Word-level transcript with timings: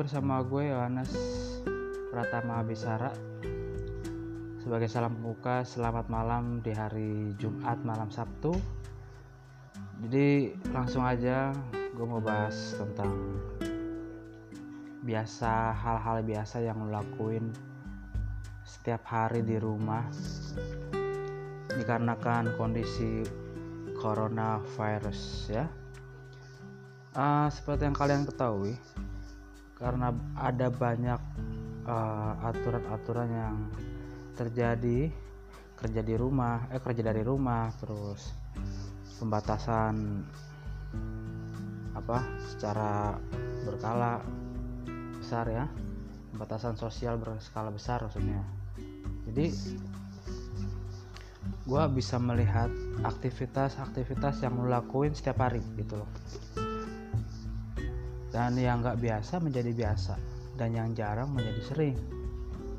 bersama 0.00 0.40
gue 0.40 0.72
Yohanes 0.72 1.12
Pratama 2.08 2.64
Abisara. 2.64 3.12
Sebagai 4.64 4.88
salam 4.88 5.12
pembuka 5.20 5.60
selamat 5.60 6.08
malam 6.08 6.64
di 6.64 6.72
hari 6.72 7.36
Jumat 7.36 7.76
malam 7.84 8.08
Sabtu. 8.08 8.56
Jadi 10.00 10.56
langsung 10.72 11.04
aja 11.04 11.52
gue 11.68 12.06
mau 12.08 12.16
bahas 12.16 12.80
tentang 12.80 13.12
biasa 15.04 15.76
hal-hal 15.76 16.24
biasa 16.24 16.64
yang 16.64 16.80
lo 16.80 16.96
lakuin 16.96 17.52
setiap 18.64 19.04
hari 19.04 19.44
di 19.44 19.60
rumah 19.60 20.08
dikarenakan 21.76 22.56
kondisi 22.56 23.20
coronavirus 24.00 25.20
ya. 25.52 25.68
Uh, 27.12 27.52
seperti 27.52 27.84
yang 27.84 27.92
kalian 27.92 28.24
ketahui 28.24 28.80
karena 29.80 30.12
ada 30.36 30.68
banyak 30.68 31.20
uh, 31.88 32.32
aturan-aturan 32.52 33.28
yang 33.32 33.56
terjadi 34.36 35.08
kerja 35.80 36.04
di 36.04 36.14
rumah 36.20 36.68
eh 36.68 36.76
kerja 36.76 37.00
dari 37.00 37.24
rumah 37.24 37.72
terus 37.80 38.36
pembatasan 39.16 40.20
apa 41.96 42.20
secara 42.52 43.16
berkala 43.64 44.20
besar 45.16 45.48
ya. 45.48 45.64
Pembatasan 46.36 46.76
sosial 46.76 47.16
berskala 47.20 47.72
besar 47.72 48.04
maksudnya. 48.04 48.44
Jadi 49.28 49.52
gue 51.68 51.82
bisa 51.92 52.16
melihat 52.20 52.68
aktivitas-aktivitas 53.04 54.40
yang 54.44 54.56
lo 54.60 54.68
lakuin 54.68 55.12
setiap 55.12 55.44
hari 55.44 55.60
gitu 55.76 56.00
loh 56.00 56.08
dan 58.30 58.54
yang 58.58 58.82
nggak 58.82 58.98
biasa 58.98 59.42
menjadi 59.42 59.70
biasa. 59.74 60.14
Dan 60.58 60.74
yang 60.76 60.94
jarang 60.94 61.30
menjadi 61.34 61.60
sering. 61.66 61.96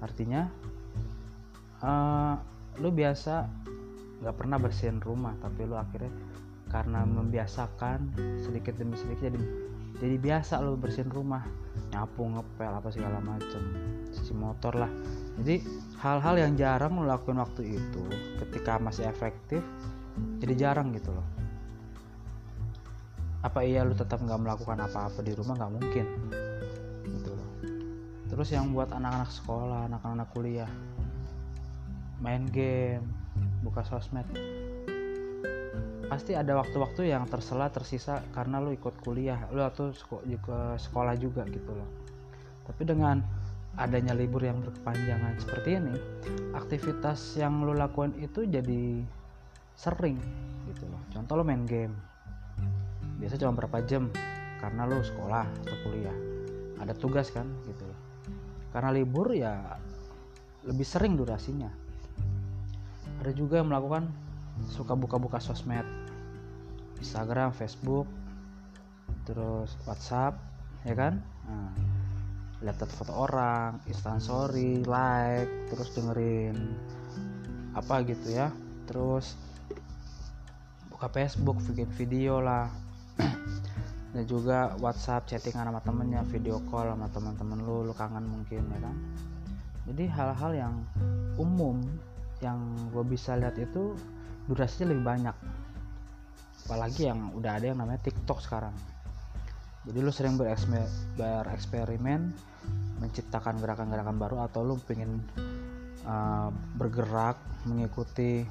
Artinya 0.03 0.47
uh, 1.83 2.35
lu 2.79 2.89
biasa 2.91 3.47
nggak 4.21 4.35
pernah 4.37 4.57
bersihin 4.61 5.01
rumah 5.01 5.33
tapi 5.41 5.65
lu 5.65 5.73
akhirnya 5.73 6.13
karena 6.69 7.03
membiasakan 7.03 8.13
sedikit 8.37 8.77
demi 8.77 8.93
sedikit 8.93 9.33
jadi 9.33 9.39
jadi 10.01 10.17
biasa 10.17 10.63
lu 10.63 10.79
bersihin 10.79 11.11
rumah. 11.11 11.45
Nyapu 11.91 12.23
ngepel 12.23 12.71
apa 12.71 12.89
segala 12.89 13.19
macem. 13.19 13.61
Cuci 14.09 14.33
motor 14.33 14.73
lah. 14.79 14.91
Jadi 15.43 15.61
hal-hal 15.99 16.35
yang 16.39 16.53
jarang 16.55 16.97
lu 16.97 17.05
lakuin 17.05 17.37
waktu 17.37 17.75
itu 17.77 18.03
ketika 18.39 18.79
masih 18.81 19.05
efektif 19.05 19.61
jadi 20.41 20.53
jarang 20.69 20.91
gitu 20.95 21.13
loh 21.13 21.40
apa 23.41 23.65
iya 23.65 23.81
lu 23.81 23.97
tetap 23.97 24.21
nggak 24.21 24.37
melakukan 24.37 24.77
apa-apa 24.85 25.19
di 25.25 25.33
rumah? 25.33 25.57
Nggak 25.57 25.73
mungkin. 25.73 26.05
Gitu 27.09 27.29
loh. 27.33 27.49
Terus 28.29 28.47
yang 28.53 28.69
buat 28.69 28.93
anak-anak 28.93 29.31
sekolah 29.33 29.89
anak-anak 29.89 30.29
kuliah. 30.29 30.69
Main 32.21 32.45
game 32.53 33.01
buka 33.65 33.81
sosmed. 33.81 34.29
Pasti 36.05 36.37
ada 36.37 36.53
waktu-waktu 36.59 37.09
yang 37.09 37.25
tersela 37.25 37.71
tersisa 37.73 38.21
karena 38.35 38.61
lu 38.61 38.75
ikut 38.75 38.93
kuliah 39.01 39.47
lu 39.49 39.65
atau 39.65 39.89
ke 39.89 40.57
sekolah 40.77 41.17
juga 41.17 41.41
gitu 41.49 41.73
loh. 41.73 41.89
Tapi 42.69 42.85
dengan 42.85 43.25
adanya 43.79 44.11
libur 44.13 44.43
yang 44.43 44.59
berkepanjangan 44.61 45.39
seperti 45.39 45.79
ini 45.79 45.95
aktivitas 46.51 47.39
yang 47.39 47.63
lu 47.63 47.71
lakukan 47.71 48.11
itu 48.19 48.43
jadi 48.45 49.01
sering 49.73 50.19
gitu 50.69 50.85
loh. 50.91 51.01
Contoh 51.09 51.39
lo 51.39 51.43
main 51.47 51.63
game 51.65 52.10
biasa 53.21 53.37
cuma 53.37 53.53
berapa 53.53 53.85
jam? 53.85 54.09
Karena 54.57 54.89
lo 54.89 54.99
sekolah 55.05 55.45
atau 55.45 55.77
kuliah. 55.85 56.17
Ada 56.81 56.97
tugas 56.97 57.29
kan 57.29 57.45
gitu 57.69 57.85
karena 58.71 58.89
libur 58.95 59.35
ya 59.35 59.77
lebih 60.63 60.87
sering 60.87 61.19
durasinya. 61.19 61.67
Ada 63.21 63.31
juga 63.35 63.61
yang 63.61 63.69
melakukan 63.69 64.09
suka 64.71 64.95
buka-buka 64.97 65.37
sosmed. 65.37 65.85
Instagram, 66.97 67.51
Facebook 67.53 68.07
terus 69.25 69.73
WhatsApp 69.85 70.37
ya 70.87 70.95
kan? 70.97 71.21
Nah, 71.45 71.73
lihat 72.61 72.77
foto 72.93 73.13
orang, 73.13 73.81
instastory, 73.89 74.85
like, 74.85 75.49
terus 75.73 75.93
dengerin 75.97 76.77
apa 77.73 78.05
gitu 78.05 78.37
ya, 78.37 78.53
terus 78.85 79.33
buka 80.93 81.09
Facebook, 81.09 81.57
bikin 81.73 81.89
video 81.97 82.37
lah, 82.37 82.69
dan 84.11 84.23
juga 84.27 84.75
WhatsApp 84.83 85.27
chattingan 85.27 85.71
sama 85.71 85.81
temennya 85.81 86.21
video 86.27 86.59
call 86.67 86.91
sama 86.91 87.07
teman-teman 87.11 87.59
lu 87.63 87.87
lu 87.87 87.93
kangen 87.95 88.27
mungkin 88.27 88.67
ya 88.67 88.79
kan? 88.83 88.95
Jadi 89.87 90.03
hal-hal 90.07 90.51
yang 90.53 90.73
umum 91.39 91.81
yang 92.41 92.57
gue 92.91 93.03
bisa 93.05 93.37
lihat 93.37 93.55
itu 93.57 93.95
durasinya 94.45 94.91
lebih 94.91 95.05
banyak. 95.05 95.35
Apalagi 96.67 97.09
yang 97.09 97.33
udah 97.33 97.57
ada 97.57 97.65
yang 97.71 97.79
namanya 97.79 98.01
TikTok 98.05 98.43
sekarang. 98.43 98.73
Jadi 99.81 99.97
lu 99.97 100.13
sering 100.13 100.37
bereksperimen 100.37 102.29
menciptakan 103.01 103.57
gerakan-gerakan 103.57 104.17
baru 104.21 104.37
atau 104.45 104.61
lu 104.61 104.77
pengen 104.85 105.25
uh, 106.05 106.53
bergerak 106.77 107.41
mengikuti 107.65 108.45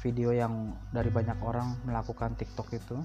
video 0.00 0.32
yang 0.32 0.72
dari 0.88 1.12
banyak 1.12 1.36
orang 1.44 1.76
melakukan 1.84 2.32
TikTok 2.36 2.68
itu 2.76 2.96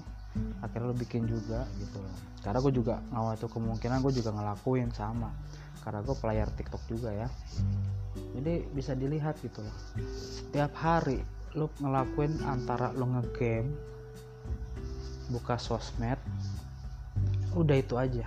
akhirnya 0.62 0.90
lo 0.90 0.96
bikin 0.96 1.26
juga 1.26 1.66
gitu 1.78 1.98
loh. 1.98 2.16
Karena 2.40 2.58
gue 2.62 2.72
juga 2.72 2.94
ngawal 3.12 3.34
itu 3.36 3.48
kemungkinan 3.50 3.98
gue 4.00 4.12
juga 4.22 4.30
ngelakuin 4.32 4.90
sama. 4.94 5.30
Karena 5.82 6.00
gue 6.04 6.16
player 6.16 6.48
tiktok 6.54 6.82
juga 6.86 7.10
ya. 7.12 7.28
Jadi 8.36 8.68
bisa 8.70 8.94
dilihat 8.94 9.38
gitu 9.42 9.60
loh. 9.64 9.76
Setiap 10.14 10.72
hari 10.78 11.20
lo 11.58 11.72
ngelakuin 11.82 12.46
antara 12.46 12.94
lo 12.94 13.10
ngegame 13.10 13.74
buka 15.30 15.58
sosmed 15.58 16.18
udah 17.54 17.76
itu 17.78 17.94
aja. 17.98 18.26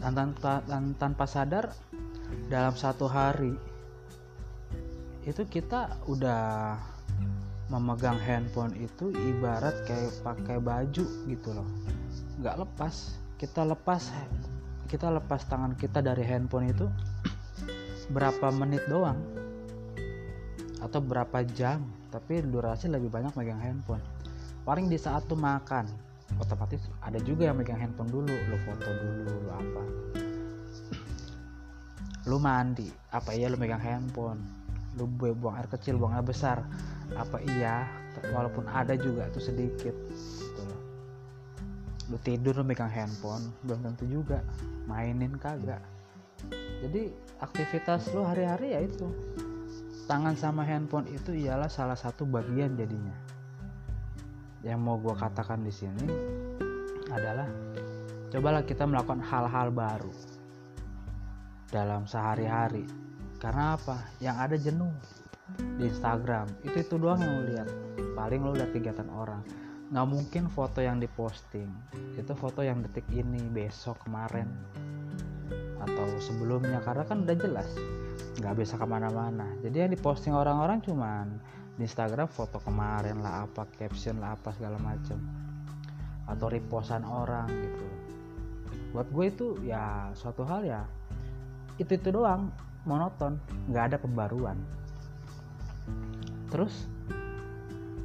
Dan 0.00 0.12
tanpa, 0.12 0.60
dan 0.68 0.92
tanpa 0.96 1.24
sadar 1.24 1.72
dalam 2.48 2.76
satu 2.76 3.08
hari 3.08 3.56
itu 5.24 5.40
kita 5.48 5.96
udah 6.04 6.76
memegang 7.72 8.20
handphone 8.20 8.76
itu 8.76 9.08
ibarat 9.08 9.72
kayak 9.88 10.12
pakai 10.20 10.60
baju 10.60 11.04
gitu 11.04 11.48
loh. 11.52 11.68
Nggak 12.40 12.66
lepas. 12.66 13.16
Kita 13.34 13.66
lepas 13.66 14.08
kita 14.84 15.10
lepas 15.10 15.42
tangan 15.48 15.74
kita 15.74 16.04
dari 16.04 16.22
handphone 16.22 16.70
itu 16.70 16.86
berapa 18.12 18.52
menit 18.52 18.84
doang? 18.86 19.16
Atau 20.84 21.00
berapa 21.00 21.40
jam? 21.56 21.82
Tapi 22.12 22.44
durasi 22.46 22.86
lebih 22.92 23.10
banyak 23.10 23.34
megang 23.34 23.58
handphone. 23.58 24.04
Paling 24.62 24.86
di 24.86 25.00
saat 25.00 25.26
tuh 25.26 25.40
makan. 25.40 25.88
Otomatis 26.38 26.84
ada 27.02 27.18
juga 27.24 27.50
yang 27.50 27.58
megang 27.58 27.80
handphone 27.80 28.12
dulu. 28.12 28.30
Lo 28.30 28.56
foto 28.62 28.90
dulu 28.92 29.34
lo 29.48 29.52
apa. 29.56 29.84
Lu 32.28 32.36
mandi. 32.38 32.86
Apa 33.10 33.34
iya 33.34 33.48
lu 33.50 33.56
megang 33.56 33.82
handphone? 33.82 34.38
Lu 34.94 35.10
buang 35.10 35.58
air 35.58 35.66
kecil 35.66 35.98
buang 35.98 36.14
air 36.14 36.22
besar 36.22 36.62
apa 37.12 37.36
iya 37.44 37.84
walaupun 38.32 38.64
ada 38.64 38.96
juga 38.96 39.28
tuh 39.28 39.44
sedikit 39.44 39.92
gitu 39.92 40.64
lu 42.12 42.20
tidur 42.20 42.60
lu 42.60 42.64
megang 42.66 42.92
handphone 42.92 43.48
belum 43.64 43.80
tentu 43.80 44.04
juga. 44.08 44.44
Mainin 44.84 45.32
kagak. 45.40 45.80
Jadi 46.84 47.08
aktivitas 47.40 48.12
lu 48.12 48.20
hari-hari 48.20 48.76
ya 48.76 48.80
itu. 48.84 49.08
Tangan 50.04 50.36
sama 50.36 50.68
handphone 50.68 51.08
itu 51.08 51.32
ialah 51.32 51.72
salah 51.72 51.96
satu 51.96 52.28
bagian 52.28 52.76
jadinya. 52.76 53.16
Yang 54.60 54.80
mau 54.80 55.00
gue 55.00 55.16
katakan 55.16 55.64
di 55.64 55.72
sini 55.72 56.04
adalah 57.08 57.48
cobalah 58.28 58.60
kita 58.68 58.84
melakukan 58.84 59.24
hal-hal 59.24 59.72
baru 59.72 60.12
dalam 61.72 62.04
sehari-hari. 62.04 62.84
Karena 63.40 63.80
apa? 63.80 64.12
Yang 64.20 64.36
ada 64.36 64.56
jenuh 64.60 64.92
di 65.78 65.84
Instagram. 65.88 66.48
Itu 66.64 66.76
itu 66.80 66.94
doang 66.96 67.20
yang 67.20 67.32
lo 67.40 67.42
lihat. 67.48 67.68
Paling 68.16 68.40
lo 68.40 68.52
lihat 68.56 68.70
kegiatan 68.72 69.08
orang. 69.12 69.44
Nggak 69.92 70.08
mungkin 70.08 70.42
foto 70.48 70.80
yang 70.80 70.98
diposting. 70.98 71.68
Itu 72.16 72.32
foto 72.34 72.64
yang 72.64 72.80
detik 72.80 73.04
ini 73.12 73.40
besok 73.52 74.00
kemarin 74.08 74.48
atau 75.78 76.06
sebelumnya. 76.18 76.80
Karena 76.80 77.04
kan 77.04 77.28
udah 77.28 77.36
jelas 77.36 77.68
nggak 78.40 78.54
bisa 78.58 78.74
ke 78.80 78.86
mana-mana. 78.88 79.46
Jadi 79.62 79.76
yang 79.84 79.90
diposting 79.92 80.34
orang-orang 80.34 80.82
cuman 80.82 81.38
di 81.74 81.82
Instagram 81.86 82.30
foto 82.30 82.62
kemarin 82.62 83.18
lah 83.18 83.50
apa 83.50 83.66
caption 83.74 84.22
lah 84.22 84.38
apa 84.38 84.54
segala 84.54 84.78
macam 84.78 85.18
atau 86.24 86.46
repostan 86.48 87.04
orang 87.04 87.50
gitu. 87.50 87.86
Buat 88.94 89.10
gue 89.10 89.26
itu 89.26 89.46
ya 89.66 90.08
suatu 90.16 90.46
hal 90.46 90.64
ya 90.64 90.82
itu 91.76 91.94
itu 91.94 92.08
doang. 92.10 92.50
Monoton. 92.84 93.40
Nggak 93.72 93.84
ada 93.92 93.96
pembaruan 93.96 94.60
terus 96.54 96.86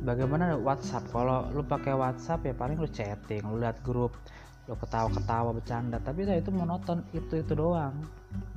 bagaimana 0.01 0.57
WhatsApp? 0.57 1.05
Kalau 1.13 1.45
lu 1.53 1.61
pakai 1.61 1.93
WhatsApp 1.93 2.41
ya 2.49 2.57
paling 2.57 2.81
lu 2.81 2.89
chatting 2.89 3.45
lu 3.45 3.61
lihat 3.61 3.77
grup 3.85 4.17
lo 4.65 4.73
ketawa-ketawa 4.73 5.53
bercanda. 5.53 6.01
Tapi 6.01 6.25
ya 6.25 6.41
itu 6.41 6.49
monoton 6.49 7.05
itu 7.13 7.45
itu 7.45 7.53
doang. 7.53 7.93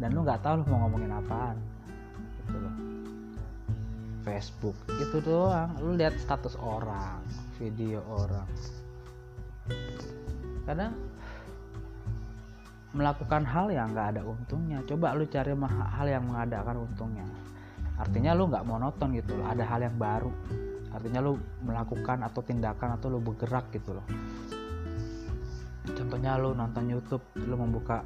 Dan 0.00 0.16
lu 0.16 0.24
nggak 0.24 0.40
tahu 0.40 0.60
lu 0.60 0.64
mau 0.72 0.88
ngomongin 0.88 1.12
apaan. 1.12 1.56
Gitu 2.40 2.56
loh. 2.56 2.74
Facebook 4.24 4.76
itu 4.96 5.20
doang. 5.20 5.76
Lu 5.80 5.92
lihat 5.92 6.16
status 6.16 6.56
orang 6.56 7.20
video 7.60 8.00
orang. 8.08 8.48
Kadang 10.68 10.92
melakukan 12.92 13.44
hal 13.44 13.72
yang 13.72 13.92
nggak 13.96 14.16
ada 14.16 14.22
untungnya. 14.24 14.84
Coba 14.84 15.16
lu 15.16 15.24
cari 15.28 15.52
hal 15.96 16.06
yang 16.08 16.24
mengadakan 16.28 16.84
untungnya 16.84 17.24
artinya 18.02 18.34
lu 18.34 18.50
nggak 18.50 18.66
monoton 18.66 19.14
gitu 19.14 19.38
loh 19.38 19.46
ada 19.46 19.62
hal 19.62 19.87
yang 19.87 19.94
baru. 19.94 20.34
Artinya 20.90 21.22
lu 21.22 21.38
melakukan 21.62 22.26
atau 22.26 22.43
tindakan 22.43 22.99
atau 22.99 23.06
lu 23.08 23.22
bergerak 23.22 23.70
gitu 23.70 23.94
loh. 23.94 24.06
Contohnya 25.87 26.34
lu 26.37 26.52
nonton 26.52 26.90
YouTube 26.90 27.22
lu 27.38 27.54
membuka 27.54 28.02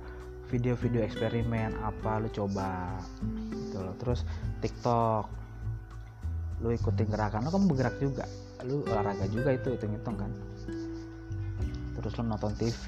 video-video 0.53 1.03
eksperimen 1.03 1.81
apa 1.81 2.21
lu 2.21 2.29
coba 2.29 3.01
gitu 3.49 3.81
loh. 3.81 3.97
Terus 3.97 4.21
TikTok 4.61 5.25
lu 6.61 6.73
ikutin 6.77 7.09
gerakan 7.09 7.49
lu 7.49 7.51
kamu 7.51 7.67
bergerak 7.73 7.97
juga. 7.97 8.25
Lu 8.69 8.85
olahraga 8.85 9.25
juga 9.33 9.57
itu 9.57 9.73
hitung-hitung 9.73 10.17
kan. 10.21 10.31
Terus 11.97 12.13
lu 12.21 12.23
nonton 12.29 12.53
TV 12.55 12.85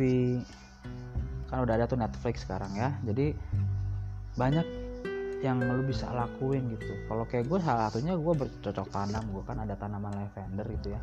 kan 1.48 1.64
udah 1.64 1.80
ada 1.80 1.88
tuh 1.88 1.96
Netflix 1.96 2.44
sekarang 2.44 2.70
ya. 2.76 2.92
Jadi 3.02 3.32
banyak 4.36 4.87
yang 5.38 5.62
lu 5.62 5.86
bisa 5.86 6.10
lakuin 6.10 6.66
gitu. 6.74 6.92
Kalau 7.06 7.22
kayak 7.22 7.46
gue 7.46 7.58
salah 7.62 7.90
satunya 7.90 8.18
gue 8.18 8.34
bercocok 8.34 8.88
tanam 8.90 9.24
gue 9.30 9.42
kan 9.46 9.62
ada 9.62 9.78
tanaman 9.78 10.10
lavender 10.14 10.66
gitu 10.78 10.98
ya. 10.98 11.02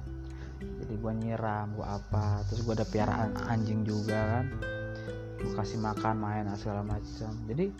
Jadi 0.59 0.93
gue 0.99 1.11
nyiram 1.23 1.71
gue 1.71 1.87
apa 1.87 2.43
terus 2.47 2.67
gue 2.67 2.75
ada 2.75 2.87
piaraan 2.87 3.31
anjing 3.47 3.87
juga 3.87 4.19
kan. 4.39 4.45
Gue 5.39 5.51
kasih 5.55 5.79
makan 5.79 6.15
main 6.19 6.47
segala 6.59 6.83
macam. 6.83 7.31
Jadi 7.47 7.71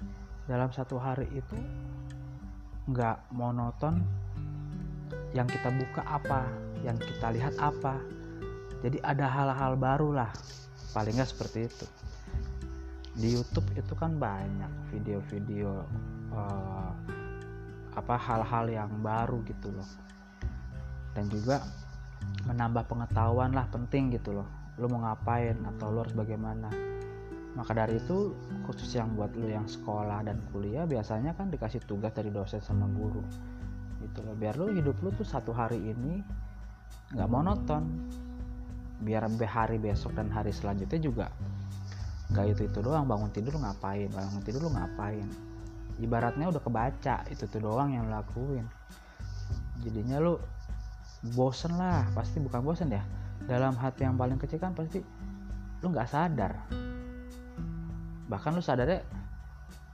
dalam 0.47 0.71
satu 0.71 0.95
hari 0.95 1.27
itu 1.35 1.57
nggak 2.85 3.33
monoton 3.33 3.99
yang 5.33 5.49
kita 5.49 5.73
buka 5.73 6.07
apa 6.07 6.47
yang 6.87 6.95
kita 6.95 7.35
lihat 7.35 7.55
apa. 7.59 7.99
Jadi 8.79 9.03
ada 9.03 9.27
hal-hal 9.27 9.75
baru 9.75 10.15
lah. 10.15 10.31
Paling 10.95 11.19
nggak 11.19 11.35
seperti 11.35 11.67
itu. 11.67 11.87
Di 13.15 13.27
YouTube 13.31 13.67
itu 13.75 13.91
kan 13.95 14.15
banyak 14.15 14.91
video-video 14.91 15.83
uh, 16.35 16.91
apa 17.95 18.15
hal-hal 18.19 18.65
yang 18.67 18.91
baru 18.99 19.39
gitu 19.47 19.71
loh. 19.71 19.87
Dan 21.15 21.31
juga 21.31 21.63
menambah 22.43 22.85
pengetahuan 22.91 23.55
lah 23.55 23.65
penting 23.71 24.11
gitu 24.11 24.35
loh. 24.35 24.47
Lo 24.75 24.91
mau 24.91 24.99
ngapain 25.07 25.55
atau 25.75 25.95
lo 25.95 26.03
harus 26.03 26.11
bagaimana. 26.11 26.67
Maka 27.55 27.71
dari 27.71 28.03
itu 28.03 28.35
khusus 28.67 28.99
yang 28.99 29.15
buat 29.15 29.31
lo 29.31 29.47
yang 29.47 29.63
sekolah 29.63 30.27
dan 30.27 30.43
kuliah 30.51 30.83
biasanya 30.83 31.31
kan 31.39 31.47
dikasih 31.47 31.79
tugas 31.87 32.11
dari 32.11 32.27
dosen 32.27 32.59
sama 32.59 32.83
guru. 32.91 33.23
Gitu 34.03 34.19
loh. 34.27 34.35
Biar 34.35 34.59
lo 34.59 34.67
hidup 34.75 34.99
lo 34.99 35.15
tuh 35.15 35.23
satu 35.23 35.55
hari 35.55 35.79
ini 35.79 36.19
nggak 37.15 37.29
monoton. 37.31 38.11
Biar 38.99 39.27
hari 39.27 39.79
besok 39.79 40.15
dan 40.15 40.31
hari 40.31 40.55
selanjutnya 40.55 40.99
juga 40.99 41.27
gak 42.35 42.59
itu 42.59 42.67
itu 42.67 42.79
doang. 42.83 43.07
Bangun 43.07 43.31
tidur 43.31 43.55
lu 43.55 43.63
ngapain? 43.63 44.11
Bangun 44.11 44.43
tidur 44.43 44.67
lu 44.67 44.71
ngapain 44.75 45.54
ibaratnya 45.99 46.51
udah 46.51 46.59
kebaca 46.59 47.23
itu 47.31 47.47
tuh 47.47 47.61
doang 47.63 47.95
yang 47.95 48.11
lakuin. 48.11 48.67
Jadinya 49.79 50.19
lu 50.19 50.35
bosen 51.33 51.75
lah 51.79 52.03
pasti 52.11 52.43
bukan 52.43 52.61
bosen 52.61 52.91
ya. 52.91 53.03
Dalam 53.45 53.77
hati 53.77 54.03
yang 54.03 54.19
paling 54.19 54.41
kecil 54.41 54.59
kan 54.59 54.75
pasti 54.75 54.99
lu 55.79 55.87
nggak 55.91 56.09
sadar. 56.09 56.53
Bahkan 58.27 58.51
lu 58.57 58.63
sadarnya 58.63 59.05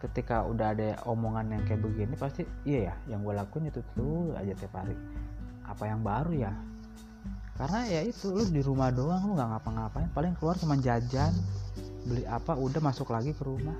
ketika 0.02 0.42
udah 0.50 0.74
ada 0.74 0.98
omongan 1.06 1.54
yang 1.54 1.64
kayak 1.70 1.86
begini 1.86 2.18
pasti 2.18 2.42
iya 2.66 2.90
ya 2.90 2.96
yang 3.14 3.22
gue 3.22 3.38
lakuin 3.38 3.70
itu 3.70 3.86
tuh 3.94 4.34
aja 4.34 4.54
tiap 4.58 4.74
hari. 4.74 4.98
Apa 5.68 5.86
yang 5.86 6.02
baru 6.02 6.34
ya? 6.34 6.54
Karena 7.60 7.86
ya 7.86 8.02
itu 8.02 8.34
lu 8.34 8.42
di 8.50 8.66
rumah 8.66 8.90
doang 8.90 9.22
lu 9.30 9.38
nggak 9.38 9.50
ngapa-ngapain. 9.54 10.10
Paling 10.10 10.34
keluar 10.40 10.58
cuma 10.58 10.74
jajan 10.80 11.30
beli 12.10 12.26
apa 12.26 12.58
udah 12.58 12.82
masuk 12.82 13.14
lagi 13.14 13.38
ke 13.38 13.44
rumah. 13.46 13.78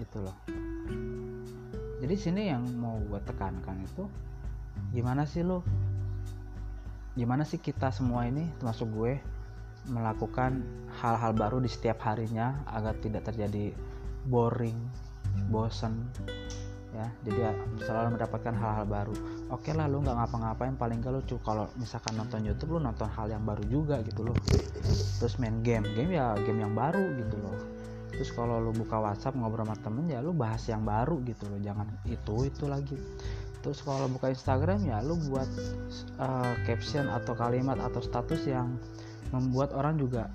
Itu 0.00 0.24
loh 0.24 0.69
jadi 2.00 2.14
sini 2.16 2.42
yang 2.48 2.64
mau 2.80 2.96
gue 2.96 3.20
tekankan 3.28 3.76
itu 3.84 4.08
gimana 4.90 5.28
sih 5.28 5.44
lo 5.44 5.60
gimana 7.14 7.44
sih 7.44 7.60
kita 7.60 7.92
semua 7.92 8.24
ini 8.24 8.48
termasuk 8.58 8.88
gue 8.90 9.20
melakukan 9.92 10.64
hal-hal 11.00 11.32
baru 11.36 11.60
di 11.60 11.68
setiap 11.68 12.00
harinya 12.04 12.56
agar 12.68 12.96
tidak 13.00 13.28
terjadi 13.28 13.72
boring 14.28 14.76
bosen 15.48 16.04
ya? 16.92 17.06
Jadi 17.24 17.40
selalu 17.86 18.20
mendapatkan 18.20 18.54
hal-hal 18.54 18.86
baru. 18.86 19.14
Oke 19.48 19.72
lah 19.72 19.88
lu 19.88 20.04
nggak 20.04 20.16
ngapa-ngapain 20.20 20.76
paling 20.76 21.00
gak 21.00 21.16
lu 21.16 21.20
kalau 21.40 21.70
misalkan 21.80 22.12
nonton 22.18 22.44
YouTube 22.44 22.76
lu 22.76 22.80
nonton 22.82 23.08
hal 23.08 23.32
yang 23.32 23.42
baru 23.42 23.64
juga 23.66 24.04
gitu 24.04 24.26
loh. 24.26 24.36
Terus 25.18 25.34
main 25.40 25.64
game. 25.64 25.86
Game 25.96 26.12
ya 26.12 26.36
game 26.44 26.60
yang 26.60 26.76
baru 26.76 27.02
gitu 27.24 27.40
loh 27.40 27.79
terus 28.20 28.36
kalau 28.36 28.60
lu 28.60 28.76
buka 28.76 29.00
WhatsApp 29.00 29.32
ngobrol 29.32 29.64
sama 29.64 29.80
temen 29.80 30.04
ya 30.04 30.20
lu 30.20 30.36
bahas 30.36 30.60
yang 30.68 30.84
baru 30.84 31.24
gitu 31.24 31.48
loh. 31.48 31.56
Jangan 31.56 31.88
itu 32.04 32.44
itu 32.44 32.68
lagi. 32.68 33.00
Terus 33.64 33.80
kalau 33.80 34.12
buka 34.12 34.28
Instagram 34.28 34.84
ya 34.84 35.00
lu 35.00 35.16
buat 35.24 35.48
uh, 36.20 36.52
caption 36.68 37.08
atau 37.08 37.32
kalimat 37.32 37.80
atau 37.80 38.04
status 38.04 38.44
yang 38.44 38.76
membuat 39.32 39.72
orang 39.72 39.96
juga 39.96 40.28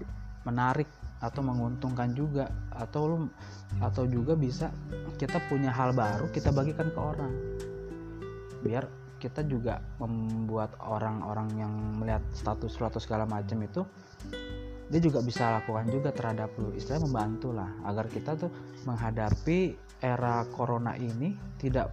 menarik 0.49 0.89
atau 1.21 1.45
menguntungkan 1.45 2.17
juga. 2.17 2.49
Atau 2.73 3.05
lu 3.05 3.17
atau 3.77 4.09
juga 4.09 4.33
bisa 4.33 4.73
kita 5.21 5.37
punya 5.45 5.69
hal 5.69 5.93
baru 5.93 6.33
kita 6.33 6.49
bagikan 6.49 6.89
ke 6.89 6.97
orang. 6.97 7.33
Biar 8.65 8.89
kita 9.21 9.45
juga 9.45 9.77
membuat 10.01 10.73
orang-orang 10.81 11.53
yang 11.53 11.73
melihat 12.01 12.25
status 12.33 12.81
atau 12.81 12.97
segala 12.97 13.29
macam 13.29 13.61
itu 13.61 13.85
dia 14.85 15.01
juga 15.01 15.19
bisa 15.25 15.49
lakukan 15.61 15.89
juga 15.89 16.13
terhadap 16.13 16.53
lu. 16.61 16.69
Istilah 16.77 17.01
membantu 17.01 17.49
lah 17.49 17.69
agar 17.89 18.05
kita 18.05 18.37
tuh 18.37 18.51
menghadapi 18.85 19.73
era 19.97 20.45
corona 20.53 20.93
ini 20.93 21.33
tidak 21.57 21.89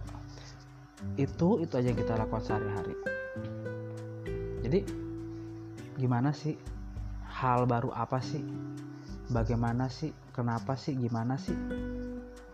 itu 1.17 1.59
itu 1.65 1.73
aja 1.73 1.87
yang 1.89 1.99
kita 1.99 2.13
lakukan 2.15 2.43
sehari-hari. 2.45 2.95
Jadi 4.63 4.79
gimana 5.97 6.31
sih? 6.31 6.55
Hal 7.33 7.65
baru 7.65 7.89
apa 7.91 8.21
sih? 8.21 8.45
Bagaimana 9.33 9.89
sih? 9.89 10.13
Kenapa 10.31 10.77
sih? 10.77 10.93
Gimana 10.93 11.35
sih? 11.35 11.57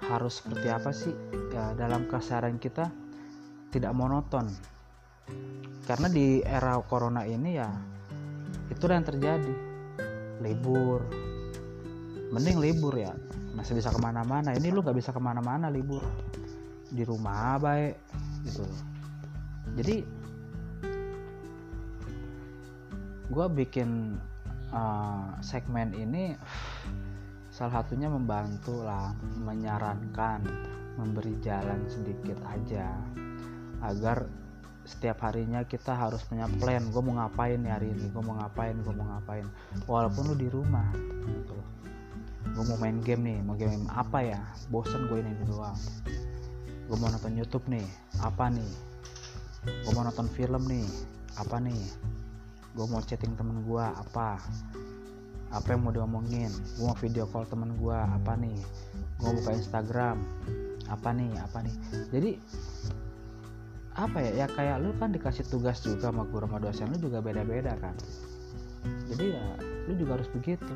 Harus 0.08 0.40
seperti 0.40 0.72
apa 0.72 0.96
sih? 0.96 1.12
Ya 1.52 1.76
dalam 1.76 2.08
keseharian 2.08 2.58
kita 2.58 2.88
tidak 3.70 3.92
monoton. 3.92 4.48
Karena 5.84 6.08
di 6.08 6.40
era 6.42 6.80
corona 6.80 7.28
ini 7.28 7.60
ya 7.60 7.70
itu 8.70 8.86
yang 8.86 9.06
terjadi 9.06 9.69
libur. 10.40 11.04
Mending 12.32 12.58
libur 12.60 12.94
ya. 12.96 13.14
Masih 13.56 13.76
bisa 13.76 13.92
ke 13.92 14.00
mana-mana. 14.00 14.56
Ini 14.56 14.72
lu 14.72 14.84
nggak 14.84 14.98
bisa 14.98 15.12
ke 15.12 15.22
mana-mana 15.22 15.68
libur. 15.72 16.04
Di 16.90 17.06
rumah 17.06 17.60
baik 17.62 17.96
gitu. 18.48 18.66
Jadi 19.78 20.02
gue 23.30 23.46
bikin 23.54 24.18
uh, 24.74 25.38
segmen 25.46 25.94
ini 25.94 26.34
salah 27.54 27.82
satunya 27.82 28.10
membantu 28.10 28.82
lah 28.82 29.14
menyarankan 29.38 30.42
memberi 30.98 31.38
jalan 31.44 31.86
sedikit 31.86 32.42
aja 32.50 32.90
agar 33.86 34.26
setiap 34.90 35.22
harinya 35.22 35.62
kita 35.70 35.94
harus 35.94 36.26
punya 36.26 36.50
plan 36.58 36.82
gue 36.90 37.02
mau 37.06 37.22
ngapain 37.22 37.62
nih 37.62 37.70
hari 37.70 37.94
ini 37.94 38.10
gue 38.10 38.24
mau 38.26 38.34
ngapain 38.42 38.74
gue 38.74 38.94
mau 38.98 39.06
ngapain. 39.06 39.46
Walaupun 39.86 40.34
lu 40.34 40.36
di 40.36 40.50
rumah 40.50 40.90
gitu. 41.30 41.58
Gue 42.58 42.64
mau 42.66 42.78
main 42.82 42.98
game 43.06 43.22
nih 43.22 43.40
mau 43.46 43.54
game 43.54 43.86
apa 43.94 44.26
ya? 44.26 44.42
Bosen 44.74 45.06
gue 45.06 45.22
ini 45.22 45.30
doang. 45.46 45.78
Gue 46.90 46.98
mau 46.98 47.14
nonton 47.14 47.38
YouTube 47.38 47.70
nih 47.70 47.86
apa 48.26 48.50
nih? 48.50 48.72
Gue 49.86 49.92
mau 49.94 50.02
nonton 50.02 50.26
film 50.34 50.66
nih 50.66 50.90
apa 51.38 51.62
nih? 51.62 51.84
Gue 52.74 52.86
mau 52.90 53.06
chatting 53.06 53.38
temen 53.38 53.62
gue 53.62 53.86
apa? 53.86 54.42
Apa 55.54 55.68
yang 55.70 55.86
mau 55.86 55.94
diomongin? 55.94 56.50
Gue 56.82 56.90
mau 56.90 56.98
video 56.98 57.30
call 57.30 57.46
temen 57.46 57.78
gue 57.78 57.94
apa 57.94 58.34
nih? 58.42 58.58
Gue 59.22 59.38
buka 59.38 59.54
Instagram 59.54 60.18
apa 60.90 61.10
nih? 61.14 61.30
Apa 61.46 61.62
nih? 61.62 61.76
Jadi 62.10 62.32
apa 64.00 64.24
ya 64.24 64.46
ya 64.46 64.48
kayak 64.48 64.80
lu 64.80 64.96
kan 64.96 65.12
dikasih 65.12 65.44
tugas 65.52 65.84
juga 65.84 66.08
sama 66.08 66.24
guru 66.32 66.48
sama 66.48 66.64
dosen 66.64 66.88
lu 66.96 66.98
juga 67.04 67.20
beda-beda 67.20 67.76
kan. 67.84 67.92
Jadi 69.12 69.36
ya 69.36 69.44
lu 69.92 69.94
juga 70.00 70.16
harus 70.16 70.30
begitu. 70.32 70.72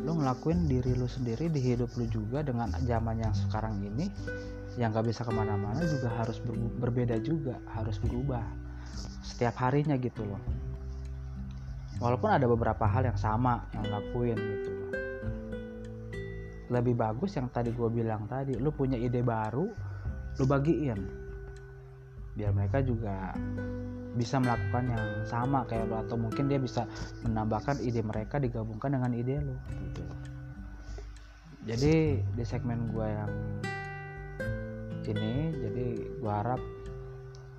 Lu 0.00 0.16
ngelakuin 0.16 0.64
diri 0.64 0.96
lu 0.96 1.04
sendiri 1.04 1.52
di 1.52 1.60
hidup 1.60 1.92
lu 2.00 2.08
juga 2.08 2.40
dengan 2.40 2.72
zaman 2.88 3.20
yang 3.20 3.34
sekarang 3.36 3.76
ini 3.84 4.08
yang 4.80 4.96
gak 4.96 5.04
bisa 5.04 5.26
ke 5.26 5.32
mana-mana 5.34 5.84
juga 5.84 6.08
harus 6.16 6.40
ber 6.40 6.56
berbeda 6.80 7.20
juga 7.20 7.60
harus 7.76 8.00
berubah 8.00 8.40
setiap 9.20 9.60
harinya 9.60 10.00
gitu 10.00 10.24
loh. 10.24 10.40
Walaupun 12.00 12.32
ada 12.32 12.48
beberapa 12.48 12.88
hal 12.88 13.04
yang 13.04 13.20
sama 13.20 13.68
yang 13.76 13.84
lakuin 13.92 14.40
gitu. 14.40 14.72
Lebih 16.72 16.96
bagus 16.96 17.36
yang 17.36 17.52
tadi 17.52 17.76
gue 17.76 17.88
bilang 17.92 18.24
tadi 18.24 18.56
lu 18.56 18.72
punya 18.72 18.96
ide 18.96 19.20
baru 19.20 19.68
lu 20.40 20.44
bagiin 20.48 21.19
biar 22.34 22.50
mereka 22.54 22.82
juga 22.82 23.34
bisa 24.18 24.42
melakukan 24.42 24.90
yang 24.90 25.06
sama 25.26 25.62
kayak 25.70 25.86
lo 25.86 26.02
atau 26.02 26.18
mungkin 26.18 26.50
dia 26.50 26.58
bisa 26.58 26.86
menambahkan 27.22 27.78
ide 27.82 28.02
mereka 28.02 28.42
digabungkan 28.42 28.98
dengan 28.98 29.12
ide 29.14 29.38
lo 29.38 29.56
gitu. 29.70 30.02
Jadi 31.68 32.18
di 32.22 32.44
segmen 32.46 32.90
gue 32.90 33.06
yang 33.06 33.32
ini 35.10 35.50
jadi 35.50 35.86
gue 36.22 36.32
harap 36.32 36.62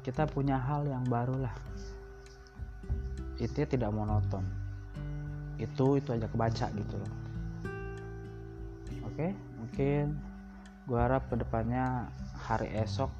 kita 0.08 0.24
punya 0.28 0.56
hal 0.56 0.88
yang 0.88 1.04
baru 1.08 1.36
lah. 1.44 1.56
Itu 3.40 3.64
tidak 3.68 3.92
monoton. 3.92 4.44
Itu 5.60 6.00
itu 6.00 6.16
aja 6.16 6.28
kebaca 6.32 6.68
gitu. 6.72 6.96
Loh 6.96 7.22
oke 9.12 9.28
mungkin 9.60 10.18
gue 10.88 10.98
harap 10.98 11.28
ke 11.30 11.36
depannya 11.38 12.10
hari 12.34 12.74
esok 12.74 13.12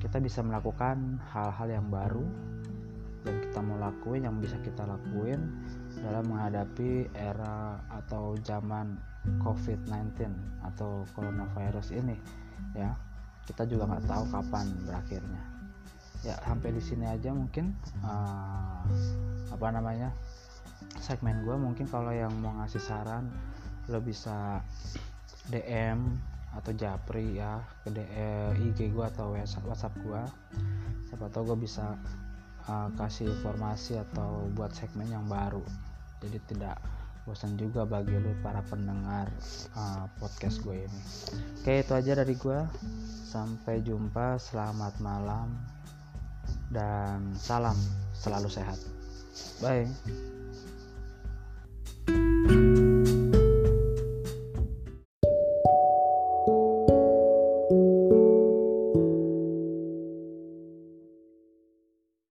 kita 0.00 0.16
bisa 0.18 0.40
melakukan 0.40 1.20
hal-hal 1.30 1.68
yang 1.68 1.86
baru 1.92 2.24
yang 3.28 3.36
kita 3.44 3.60
mau 3.60 3.76
lakuin 3.76 4.24
yang 4.24 4.36
bisa 4.40 4.56
kita 4.64 4.88
lakuin 4.88 5.44
dalam 6.00 6.24
menghadapi 6.24 7.12
era 7.12 7.76
atau 7.92 8.32
zaman 8.40 8.96
COVID-19 9.44 10.32
atau 10.64 11.04
coronavirus 11.12 11.92
ini 11.92 12.16
ya. 12.72 12.96
Kita 13.44 13.66
juga 13.66 13.84
nggak 13.90 14.06
tahu 14.08 14.24
kapan 14.32 14.66
berakhirnya. 14.88 15.42
Ya 16.24 16.36
sampai 16.44 16.72
di 16.72 16.82
sini 16.84 17.04
aja 17.08 17.32
mungkin 17.32 17.76
uh, 18.04 18.84
apa 19.52 19.66
namanya 19.68 20.12
segmen 21.00 21.44
gue 21.44 21.56
mungkin 21.56 21.88
kalau 21.88 22.12
yang 22.12 22.32
mau 22.40 22.56
ngasih 22.60 22.80
saran 22.80 23.28
lo 23.88 24.00
bisa 24.00 24.60
DM 25.48 26.20
atau 26.50 26.74
japri 26.74 27.38
ya 27.38 27.62
ke 27.86 27.94
DM, 27.94 28.74
IG 28.74 28.90
gue 28.90 29.04
atau 29.06 29.34
WhatsApp 29.38 29.94
gue 30.02 30.22
siapa 31.06 31.26
tahu 31.30 31.54
gue 31.54 31.58
bisa 31.66 31.94
uh, 32.66 32.88
kasih 32.98 33.30
informasi 33.30 33.98
atau 33.98 34.46
buat 34.54 34.70
segmen 34.74 35.10
yang 35.10 35.26
baru. 35.26 35.62
Jadi 36.22 36.38
tidak 36.50 36.78
bosan 37.28 37.54
juga 37.54 37.84
bagi 37.84 38.16
lu 38.16 38.32
para 38.40 38.64
pendengar 38.66 39.30
uh, 39.76 40.06
podcast 40.18 40.62
gue 40.66 40.86
ini. 40.86 41.02
Oke 41.60 41.86
itu 41.86 41.92
aja 41.94 42.12
dari 42.18 42.34
gue 42.34 42.60
sampai 43.30 43.84
jumpa 43.86 44.40
selamat 44.40 44.98
malam 44.98 45.54
dan 46.70 47.34
salam 47.38 47.76
selalu 48.14 48.50
sehat. 48.50 48.78
Bye 49.62 50.39